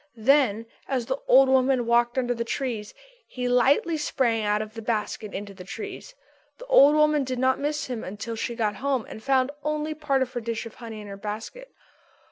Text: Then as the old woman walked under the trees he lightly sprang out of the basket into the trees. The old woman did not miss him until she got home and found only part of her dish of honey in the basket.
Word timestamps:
Then 0.17 0.65
as 0.87 1.05
the 1.05 1.19
old 1.27 1.47
woman 1.47 1.85
walked 1.85 2.17
under 2.17 2.33
the 2.33 2.43
trees 2.43 2.95
he 3.27 3.47
lightly 3.47 3.97
sprang 3.97 4.41
out 4.43 4.59
of 4.59 4.73
the 4.73 4.81
basket 4.81 5.31
into 5.35 5.53
the 5.53 5.63
trees. 5.63 6.15
The 6.57 6.65
old 6.65 6.95
woman 6.95 7.23
did 7.23 7.37
not 7.37 7.59
miss 7.59 7.85
him 7.85 8.03
until 8.03 8.35
she 8.35 8.55
got 8.55 8.77
home 8.77 9.05
and 9.07 9.21
found 9.21 9.51
only 9.63 9.93
part 9.93 10.23
of 10.23 10.33
her 10.33 10.41
dish 10.41 10.65
of 10.65 10.73
honey 10.73 11.01
in 11.01 11.07
the 11.07 11.17
basket. 11.17 11.71